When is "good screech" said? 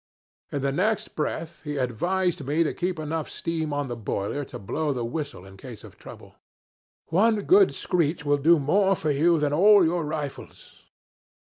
7.41-8.25